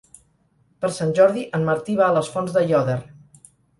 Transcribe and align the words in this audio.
Per 0.85 0.89
Sant 0.95 1.13
Jordi 1.19 1.43
en 1.59 1.67
Martí 1.67 1.99
va 2.01 2.07
a 2.09 2.17
les 2.17 2.31
Fonts 2.37 2.57
d'Aiòder. 2.57 2.97